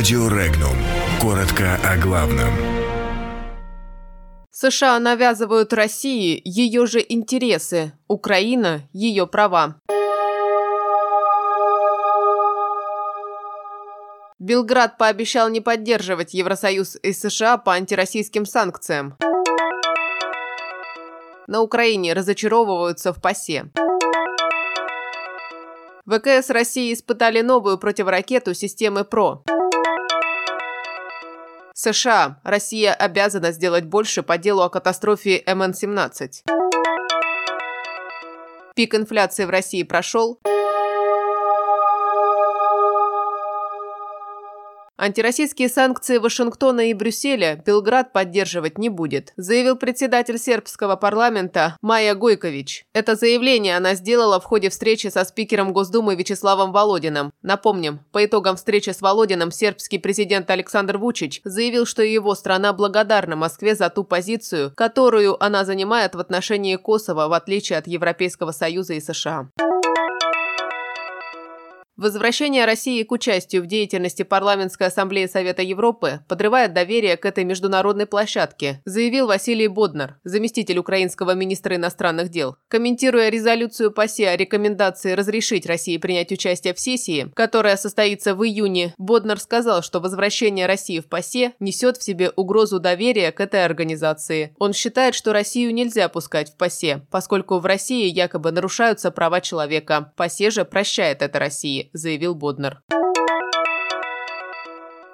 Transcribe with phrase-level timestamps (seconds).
[0.00, 0.76] Радио Регнум.
[1.20, 2.48] Коротко о главном.
[4.50, 9.78] США навязывают России ее же интересы, Украина– ее права.
[14.38, 19.18] Белград пообещал не поддерживать Евросоюз и США по антироссийским санкциям.
[21.46, 23.70] На Украине разочаровываются в ПАСЕ.
[26.06, 29.44] ВКС России испытали новую противоракету системы ПРО.
[31.82, 32.40] США.
[32.44, 36.44] Россия обязана сделать больше по делу о катастрофе МН-17.
[38.76, 40.38] Пик инфляции в России прошел.
[45.02, 52.84] Антироссийские санкции Вашингтона и Брюсселя Белград поддерживать не будет, заявил председатель сербского парламента Майя Гойкович.
[52.92, 57.32] Это заявление она сделала в ходе встречи со спикером Госдумы Вячеславом Володиным.
[57.40, 63.36] Напомним, по итогам встречи с Володиным сербский президент Александр Вучич заявил, что его страна благодарна
[63.36, 68.92] Москве за ту позицию, которую она занимает в отношении Косово, в отличие от Европейского Союза
[68.92, 69.48] и США.
[72.00, 78.06] Возвращение России к участию в деятельности Парламентской ассамблеи Совета Европы подрывает доверие к этой международной
[78.06, 82.56] площадке, заявил Василий Боднар, заместитель украинского министра иностранных дел.
[82.68, 88.94] Комментируя резолюцию ПАСЕ о рекомендации разрешить России принять участие в сессии, которая состоится в июне,
[88.96, 94.54] Боднар сказал, что возвращение России в ПАСЕ несет в себе угрозу доверия к этой организации.
[94.58, 100.14] Он считает, что Россию нельзя пускать в ПАСЕ, поскольку в России якобы нарушаются права человека.
[100.16, 102.82] ПАСЕ же прощает это России заявил Боднер.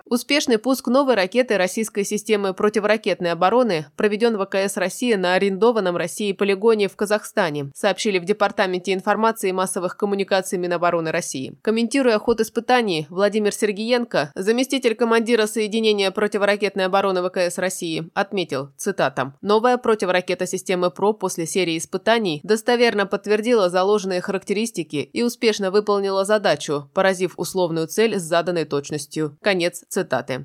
[0.09, 6.87] Успешный пуск новой ракеты российской системы противоракетной обороны проведен ВКС России на арендованном Россией полигоне
[6.87, 11.59] в Казахстане, сообщили в Департаменте информации и массовых коммуникаций Минобороны России.
[11.61, 19.77] Комментируя ход испытаний, Владимир Сергиенко, заместитель командира соединения противоракетной обороны ВКС России, отметил, цитата, «Новая
[19.77, 27.35] противоракета системы ПРО после серии испытаний достоверно подтвердила заложенные характеристики и успешно выполнила задачу, поразив
[27.37, 29.37] условную цель с заданной точностью».
[29.43, 30.45] Конец Цитаты.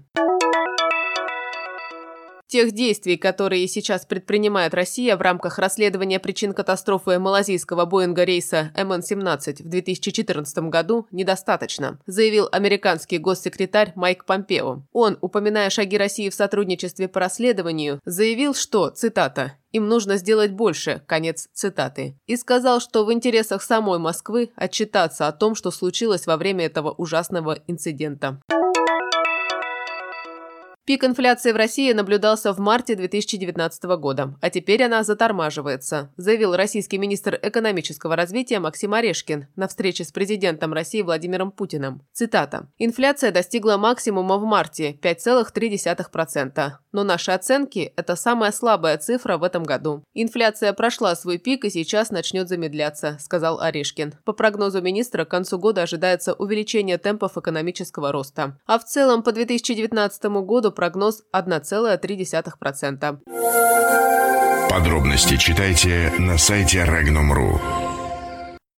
[2.47, 9.63] Тех действий, которые сейчас предпринимает Россия в рамках расследования причин катастрофы малазийского Боинга рейса МН-17
[9.63, 14.83] в 2014 году, недостаточно, заявил американский госсекретарь Майк Помпео.
[14.93, 21.01] Он, упоминая шаги России в сотрудничестве по расследованию, заявил, что, цитата, им нужно сделать больше,
[21.07, 22.17] конец цитаты.
[22.25, 26.91] И сказал, что в интересах самой Москвы отчитаться о том, что случилось во время этого
[26.91, 28.41] ужасного инцидента.
[30.91, 36.97] Пик инфляции в России наблюдался в марте 2019 года, а теперь она затормаживается, заявил российский
[36.97, 42.01] министр экономического развития Максим Орешкин на встрече с президентом России Владимиром Путиным.
[42.11, 42.67] Цитата.
[42.77, 46.71] «Инфляция достигла максимума в марте– 5,3%.
[46.91, 50.03] Но наши оценки– это самая слабая цифра в этом году.
[50.13, 54.13] Инфляция прошла свой пик и сейчас начнет замедляться»,– сказал Орешкин.
[54.25, 58.57] По прогнозу министра, к концу года ожидается увеличение темпов экономического роста.
[58.65, 63.19] А в целом по 2019 году прогноз 1,3%.
[64.69, 67.80] Подробности читайте на сайте Regnum.ru.